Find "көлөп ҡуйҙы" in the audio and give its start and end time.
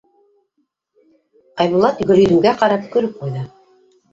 2.97-3.45